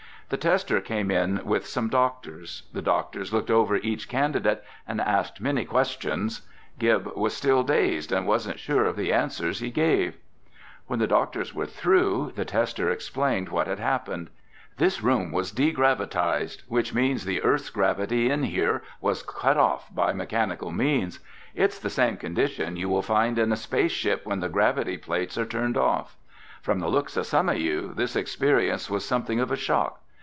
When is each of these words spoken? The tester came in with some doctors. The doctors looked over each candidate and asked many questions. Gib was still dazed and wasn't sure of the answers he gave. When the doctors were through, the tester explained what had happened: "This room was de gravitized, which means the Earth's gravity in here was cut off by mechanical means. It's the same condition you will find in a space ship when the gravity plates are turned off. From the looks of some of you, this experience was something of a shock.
The 0.31 0.37
tester 0.37 0.79
came 0.79 1.11
in 1.11 1.41
with 1.43 1.65
some 1.67 1.89
doctors. 1.89 2.63
The 2.71 2.81
doctors 2.81 3.33
looked 3.33 3.51
over 3.51 3.75
each 3.75 4.07
candidate 4.07 4.63
and 4.87 5.01
asked 5.01 5.41
many 5.41 5.65
questions. 5.65 6.43
Gib 6.79 7.17
was 7.17 7.35
still 7.35 7.63
dazed 7.63 8.13
and 8.13 8.25
wasn't 8.25 8.57
sure 8.57 8.85
of 8.85 8.95
the 8.95 9.11
answers 9.11 9.59
he 9.59 9.69
gave. 9.69 10.15
When 10.87 10.99
the 10.99 11.05
doctors 11.05 11.53
were 11.53 11.65
through, 11.65 12.31
the 12.33 12.45
tester 12.45 12.89
explained 12.89 13.49
what 13.49 13.67
had 13.67 13.79
happened: 13.79 14.29
"This 14.77 15.01
room 15.03 15.33
was 15.33 15.51
de 15.51 15.73
gravitized, 15.73 16.61
which 16.69 16.93
means 16.93 17.25
the 17.25 17.41
Earth's 17.43 17.69
gravity 17.69 18.31
in 18.31 18.43
here 18.43 18.83
was 19.01 19.23
cut 19.23 19.57
off 19.57 19.93
by 19.93 20.13
mechanical 20.13 20.71
means. 20.71 21.19
It's 21.55 21.77
the 21.77 21.89
same 21.89 22.15
condition 22.15 22.77
you 22.77 22.87
will 22.87 23.01
find 23.01 23.37
in 23.37 23.51
a 23.51 23.57
space 23.57 23.91
ship 23.91 24.21
when 24.25 24.39
the 24.39 24.47
gravity 24.47 24.95
plates 24.97 25.37
are 25.37 25.45
turned 25.45 25.75
off. 25.75 26.15
From 26.61 26.79
the 26.79 26.87
looks 26.87 27.17
of 27.17 27.25
some 27.25 27.49
of 27.49 27.57
you, 27.57 27.91
this 27.93 28.15
experience 28.15 28.89
was 28.89 29.03
something 29.03 29.41
of 29.41 29.51
a 29.51 29.57
shock. 29.57 29.97